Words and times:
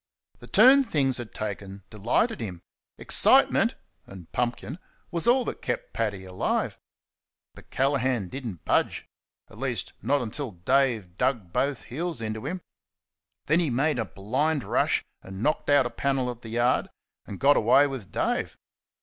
The 0.39 0.47
turn 0.47 0.83
things 0.83 1.17
had 1.19 1.31
taken 1.31 1.83
delighted 1.91 2.41
him. 2.41 2.63
Excitement 2.97 3.75
(and 4.07 4.31
pumpkin) 4.31 4.79
was 5.11 5.27
all 5.27 5.45
that 5.45 5.61
kept 5.61 5.93
Paddy 5.93 6.25
alive. 6.25 6.79
But 7.53 7.69
Callaghan 7.69 8.27
did 8.27 8.43
n't 8.47 8.65
budge 8.65 9.05
at 9.47 9.59
least 9.59 9.93
not 10.01 10.19
until 10.23 10.53
Dave 10.53 11.19
dug 11.19 11.53
both 11.53 11.83
heels 11.83 12.19
into 12.19 12.47
him. 12.47 12.61
Then 13.45 13.59
he 13.59 13.69
made 13.69 13.99
a 13.99 14.05
blind 14.05 14.63
rush 14.63 15.05
and 15.21 15.43
knocked 15.43 15.69
out 15.69 15.85
a 15.85 15.91
panel 15.91 16.31
of 16.31 16.41
the 16.41 16.49
yard 16.49 16.89
and 17.27 17.39
got 17.39 17.55
away 17.55 17.85
with 17.85 18.11
Dave. 18.11 18.57